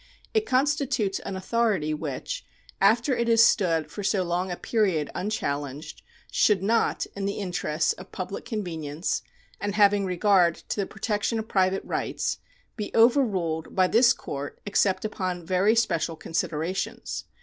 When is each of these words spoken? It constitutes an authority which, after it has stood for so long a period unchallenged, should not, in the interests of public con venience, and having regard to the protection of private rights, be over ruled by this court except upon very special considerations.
It 0.33 0.47
constitutes 0.47 1.19
an 1.19 1.35
authority 1.35 1.93
which, 1.93 2.43
after 2.81 3.15
it 3.15 3.27
has 3.27 3.43
stood 3.43 3.91
for 3.91 4.01
so 4.01 4.23
long 4.23 4.49
a 4.49 4.55
period 4.55 5.11
unchallenged, 5.13 6.01
should 6.31 6.63
not, 6.63 7.05
in 7.15 7.25
the 7.25 7.37
interests 7.37 7.93
of 7.93 8.11
public 8.11 8.43
con 8.49 8.63
venience, 8.63 9.21
and 9.59 9.75
having 9.75 10.03
regard 10.05 10.55
to 10.69 10.77
the 10.79 10.87
protection 10.87 11.37
of 11.37 11.47
private 11.47 11.83
rights, 11.85 12.39
be 12.75 12.91
over 12.95 13.23
ruled 13.23 13.75
by 13.75 13.85
this 13.85 14.11
court 14.11 14.59
except 14.65 15.05
upon 15.05 15.45
very 15.45 15.75
special 15.75 16.15
considerations. 16.15 17.25